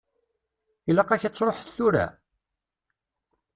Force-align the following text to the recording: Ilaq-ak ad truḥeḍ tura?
Ilaq-ak 0.89 1.21
ad 1.27 1.33
truḥeḍ 1.35 1.69
tura? 1.75 2.05